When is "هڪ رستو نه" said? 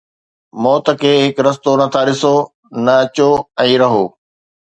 1.23-1.85